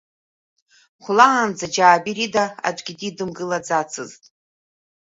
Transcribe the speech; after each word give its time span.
Хәлаанӡа 1.03 1.67
Џьаабир 1.73 2.17
ида 2.25 2.45
аӡәгьы 2.67 2.93
дидымгылаӡацызт. 2.99 4.23